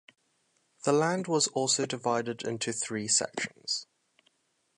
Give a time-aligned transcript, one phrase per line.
[0.83, 3.85] The land was also divided into three sections.